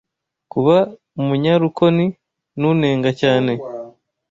Kuba 0.51 0.77
umunyarukoni 1.21 2.05
n’unenga 2.59 3.09
cyane, 3.21 3.51